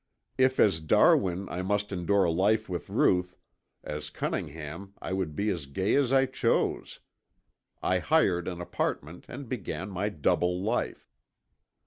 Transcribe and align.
If 0.39 0.59
as 0.59 0.79
Darwin 0.79 1.47
I 1.49 1.61
must 1.61 1.91
endure 1.91 2.27
life 2.27 2.67
with 2.67 2.89
Ruth, 2.89 3.37
as 3.83 4.09
Cunningham 4.09 4.95
I 4.99 5.13
would 5.13 5.35
be 5.35 5.51
as 5.51 5.67
gay 5.67 5.93
as 5.93 6.11
I 6.11 6.25
chose. 6.25 7.01
I 7.83 7.99
hired 7.99 8.47
an 8.47 8.61
apartment 8.61 9.25
and 9.29 9.47
began 9.47 9.91
my 9.91 10.09
double 10.09 10.59
life. 10.59 11.07